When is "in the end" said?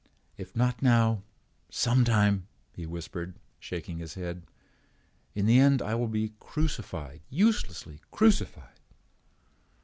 5.35-5.79